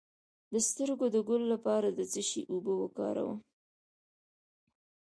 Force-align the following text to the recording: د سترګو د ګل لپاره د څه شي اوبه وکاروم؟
د 0.51 0.53
سترګو 0.67 1.05
د 1.15 1.17
ګل 1.29 1.43
لپاره 1.53 1.87
د 1.91 1.99
څه 2.11 2.21
شي 2.29 2.41
اوبه 2.51 2.73
وکاروم؟ 2.81 3.37